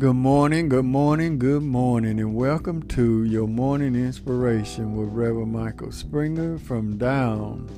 Good 0.00 0.16
morning, 0.16 0.70
good 0.70 0.86
morning, 0.86 1.38
good 1.38 1.62
morning, 1.62 2.20
and 2.20 2.34
welcome 2.34 2.82
to 2.84 3.22
your 3.24 3.46
morning 3.46 3.94
inspiration 3.94 4.96
with 4.96 5.10
Reverend 5.10 5.52
Michael 5.52 5.92
Springer 5.92 6.58
from 6.58 6.96
down 6.96 7.68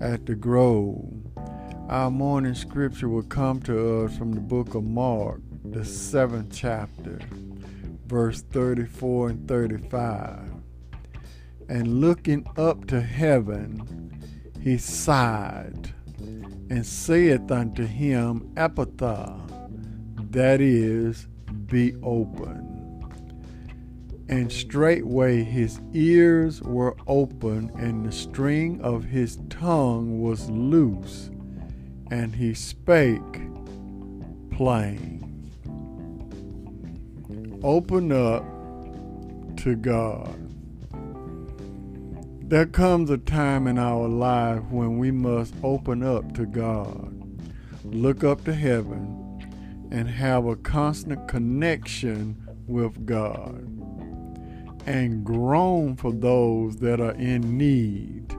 at 0.00 0.26
the 0.26 0.34
Grove. 0.34 1.14
Our 1.88 2.10
morning 2.10 2.56
scripture 2.56 3.08
will 3.08 3.22
come 3.22 3.60
to 3.60 4.00
us 4.00 4.18
from 4.18 4.32
the 4.32 4.40
book 4.40 4.74
of 4.74 4.82
Mark, 4.82 5.42
the 5.64 5.84
seventh 5.84 6.52
chapter, 6.52 7.20
verse 8.04 8.42
34 8.50 9.28
and 9.28 9.46
35. 9.46 10.52
And 11.68 12.00
looking 12.00 12.48
up 12.56 12.88
to 12.88 13.00
heaven, 13.00 14.20
he 14.60 14.76
sighed 14.76 15.94
and 16.18 16.84
saith 16.84 17.48
unto 17.48 17.86
him, 17.86 18.50
Ephphatha, 18.56 19.38
that 20.32 20.60
is, 20.60 21.28
be 21.70 21.94
open. 22.02 22.76
And 24.28 24.52
straightway 24.52 25.42
his 25.42 25.80
ears 25.94 26.60
were 26.62 26.94
open, 27.06 27.70
and 27.78 28.04
the 28.04 28.12
string 28.12 28.80
of 28.82 29.04
his 29.04 29.38
tongue 29.48 30.20
was 30.20 30.50
loose, 30.50 31.30
and 32.10 32.34
he 32.34 32.54
spake 32.54 33.20
plain. 34.50 35.16
Open 37.62 38.12
up 38.12 38.44
to 39.58 39.74
God. 39.74 40.36
There 42.48 42.66
comes 42.66 43.10
a 43.10 43.18
time 43.18 43.66
in 43.66 43.78
our 43.78 44.08
life 44.08 44.62
when 44.70 44.98
we 44.98 45.10
must 45.10 45.54
open 45.62 46.02
up 46.02 46.34
to 46.34 46.46
God, 46.46 47.14
look 47.84 48.24
up 48.24 48.44
to 48.44 48.54
heaven, 48.54 49.19
and 49.90 50.08
have 50.08 50.46
a 50.46 50.56
constant 50.56 51.26
connection 51.28 52.36
with 52.66 53.04
God 53.06 53.66
and 54.86 55.24
groan 55.24 55.96
for 55.96 56.12
those 56.12 56.76
that 56.78 57.00
are 57.00 57.14
in 57.14 57.58
need 57.58 58.34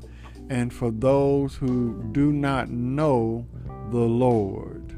and 0.49 0.73
for 0.73 0.91
those 0.91 1.55
who 1.55 2.03
do 2.11 2.31
not 2.31 2.69
know 2.69 3.45
the 3.89 3.97
Lord. 3.97 4.97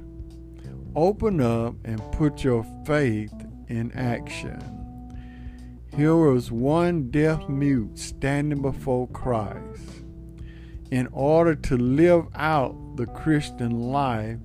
Open 0.96 1.42
up 1.42 1.76
and 1.84 2.02
put 2.12 2.44
your 2.44 2.66
faith 2.86 3.34
in 3.68 3.92
action. 3.94 4.60
Here 5.96 6.16
was 6.16 6.52
one 6.52 7.12
deaf 7.12 7.48
mute 7.50 8.00
standing 8.00 8.62
before 8.62 9.08
Christ. 9.10 10.02
In 10.92 11.08
order 11.12 11.56
to 11.56 11.78
live 11.78 12.26
out 12.36 12.76
the 12.96 13.08
Christian 13.08 13.92
life, 13.92 14.38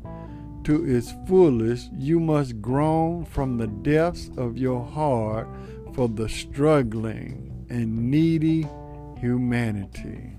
to 0.68 0.84
its 0.84 1.14
fullest, 1.26 1.90
you 1.94 2.20
must 2.20 2.60
groan 2.60 3.24
from 3.24 3.56
the 3.56 3.66
depths 3.66 4.30
of 4.36 4.58
your 4.58 4.84
heart 4.84 5.48
for 5.94 6.10
the 6.10 6.28
struggling 6.28 7.66
and 7.70 8.10
needy 8.10 8.68
humanity. 9.18 10.36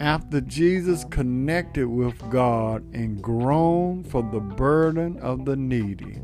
After 0.00 0.40
Jesus 0.40 1.04
connected 1.10 1.86
with 1.86 2.18
God 2.28 2.82
and 2.92 3.22
groaned 3.22 4.10
for 4.10 4.28
the 4.32 4.40
burden 4.40 5.16
of 5.20 5.44
the 5.44 5.54
needy, 5.54 6.20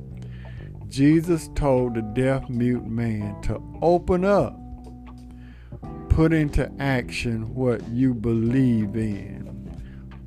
Jesus 0.88 1.50
told 1.54 1.94
the 1.94 2.02
deaf 2.02 2.48
mute 2.48 2.88
man 2.88 3.40
to 3.42 3.62
open 3.82 4.24
up, 4.24 4.58
put 6.08 6.32
into 6.32 6.68
action 6.80 7.54
what 7.54 7.88
you 7.88 8.14
believe 8.14 8.96
in 8.96 9.33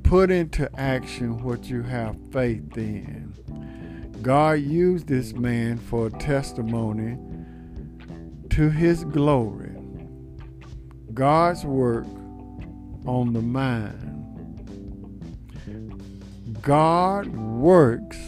put 0.08 0.30
into 0.30 0.70
action 0.80 1.42
what 1.42 1.68
you 1.68 1.82
have 1.82 2.16
faith 2.32 2.78
in. 2.78 3.30
God 4.22 4.52
used 4.52 5.06
this 5.06 5.34
man 5.34 5.76
for 5.76 6.06
a 6.06 6.10
testimony 6.10 7.18
to 8.48 8.70
his 8.70 9.04
glory. 9.04 9.76
God's 11.12 11.66
work 11.66 12.06
on 13.04 13.34
the 13.34 13.42
mind. 13.42 14.14
God 16.62 17.26
works 17.36 18.18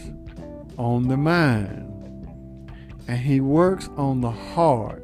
on 0.77 1.07
the 1.07 1.17
mind, 1.17 2.69
and 3.07 3.17
he 3.17 3.41
works 3.41 3.89
on 3.97 4.21
the 4.21 4.29
heart 4.29 5.03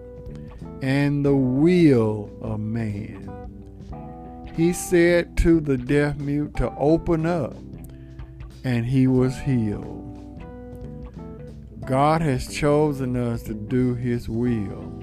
and 0.83 1.25
the 1.25 1.35
will 1.35 2.29
of 2.39 2.59
man. 2.59 3.23
He 4.57 4.73
said 4.73 5.37
to 5.37 5.59
the 5.59 5.77
deaf 5.77 6.17
mute 6.17 6.55
to 6.55 6.73
open 6.77 7.27
up, 7.27 7.55
and 8.63 8.87
he 8.87 9.05
was 9.05 9.37
healed. 9.37 10.43
God 11.85 12.23
has 12.23 12.51
chosen 12.51 13.15
us 13.15 13.43
to 13.43 13.53
do 13.53 13.93
His 13.93 14.27
will. 14.27 14.99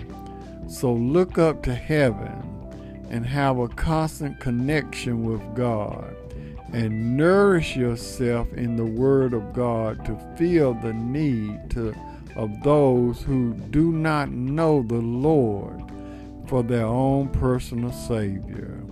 So 0.69 0.93
look 0.93 1.38
up 1.38 1.62
to 1.62 1.75
heaven 1.75 3.06
and 3.09 3.25
have 3.25 3.59
a 3.59 3.69
constant 3.69 4.41
connection 4.41 5.22
with 5.22 5.54
God 5.54 6.16
and 6.72 7.16
nourish 7.16 7.76
yourself 7.76 8.53
in 8.54 8.75
the 8.75 8.84
Word 8.84 9.34
of 9.34 9.53
God 9.53 10.04
to 10.04 10.19
feel 10.37 10.75
the 10.75 10.93
need 10.93 11.70
to, 11.70 11.94
of 12.34 12.60
those 12.64 13.22
who 13.22 13.54
do 13.70 13.93
not 13.93 14.31
know 14.32 14.82
the 14.82 14.94
Lord 14.94 15.81
for 16.48 16.64
their 16.64 16.87
own 16.87 17.28
personal 17.28 17.93
Savior 17.93 18.84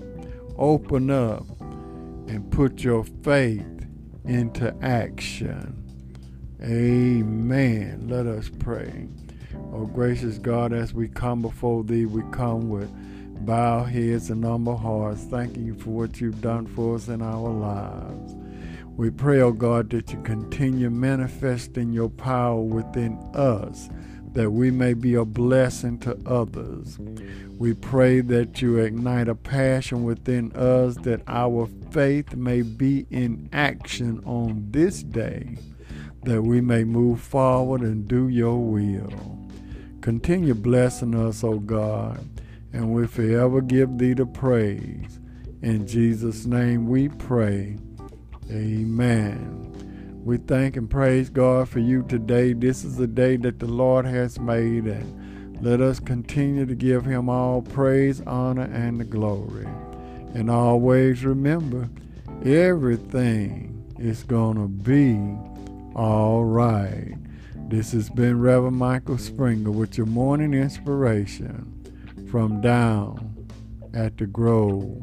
open 0.57 1.11
up 1.11 1.45
and 1.61 2.51
put 2.51 2.83
your 2.83 3.05
faith 3.23 3.87
into 4.25 4.75
action. 4.83 5.79
Amen. 6.63 8.07
Let 8.09 8.27
us 8.27 8.51
pray. 8.59 9.09
Oh, 9.73 9.87
gracious 9.87 10.39
God, 10.39 10.73
as 10.73 10.95
we 10.95 11.09
come 11.09 11.43
before 11.43 11.83
Thee, 11.83 12.07
we 12.07 12.23
come 12.31 12.69
with 12.69 12.91
bowed 13.45 13.85
heads 13.85 14.31
and 14.31 14.45
humble 14.45 14.77
hearts, 14.77 15.25
thanking 15.25 15.67
you 15.67 15.75
for 15.75 15.91
what 15.91 16.21
you've 16.21 16.41
done 16.41 16.67
for 16.67 16.95
us 16.95 17.09
in 17.09 17.21
our 17.21 17.49
lives. 17.49 18.35
We 18.97 19.11
pray, 19.11 19.41
oh 19.41 19.53
God, 19.53 19.91
that 19.91 20.13
you 20.13 20.23
continue 20.23 20.91
manifesting 20.91 21.93
your 21.93 22.11
power 22.11 22.61
within 22.61 23.19
us 23.35 23.89
that 24.33 24.51
we 24.51 24.71
may 24.71 24.95
be 24.95 25.15
a 25.15 25.25
blessing 25.25 25.99
to 26.01 26.19
others. 26.27 26.99
We 27.59 27.75
pray 27.75 28.21
that 28.23 28.63
you 28.63 28.79
ignite 28.79 29.29
a 29.29 29.35
passion 29.35 30.05
within 30.05 30.53
us 30.53 30.97
that 31.03 31.23
our 31.27 31.69
faith 31.91 32.35
may 32.35 32.63
be 32.63 33.07
in 33.11 33.49
action 33.53 34.23
on 34.25 34.67
this 34.71 35.03
day, 35.03 35.59
that 36.23 36.43
we 36.43 36.61
may 36.61 36.85
move 36.85 37.21
forward 37.21 37.83
and 37.83 38.09
do 38.09 38.29
your 38.29 38.59
will. 38.59 39.39
Continue 40.01 40.55
blessing 40.55 41.15
us, 41.15 41.45
O 41.45 41.59
God, 41.59 42.27
and 42.73 42.93
we 42.93 43.07
forever 43.07 43.61
give 43.61 43.99
thee 43.99 44.15
the 44.15 44.27
praise. 44.27 45.21
In 45.61 45.87
Jesus' 45.87 46.47
name 46.47 46.89
we 46.89 47.09
pray. 47.09 47.77
Amen. 48.51 49.92
We 50.25 50.37
thank 50.37 50.77
and 50.77 50.89
praise 50.89 51.31
God 51.31 51.69
for 51.69 51.81
you 51.81 52.05
today. 52.05 52.53
This 52.53 52.85
is 52.85 52.97
the 52.97 53.09
day 53.09 53.37
that 53.39 53.59
the 53.59 53.67
Lord 53.67 54.07
has 54.07 54.39
made, 54.39 54.85
and 54.85 55.61
let 55.61 55.81
us 55.81 55.99
continue 55.99 56.65
to 56.65 56.77
give 56.77 57.05
Him 57.05 57.29
all 57.29 57.61
praise, 57.61 58.21
honor, 58.25 58.71
and 58.73 59.01
the 59.01 59.05
glory. 59.05 59.67
And 60.35 60.49
always 60.49 61.25
remember, 61.25 61.91
everything 62.45 63.85
is 63.99 64.23
going 64.23 64.59
to 64.59 64.69
be 64.69 65.19
all 65.97 66.45
right. 66.45 67.17
This 67.69 67.91
has 67.91 68.09
been 68.09 68.41
Reverend 68.41 68.77
Michael 68.77 69.19
Springer 69.19 69.73
with 69.73 69.99
your 69.99 70.07
morning 70.07 70.55
inspiration 70.55 72.29
from 72.31 72.61
down 72.61 73.49
at 73.93 74.19
the 74.19 74.27
Grove. 74.27 75.03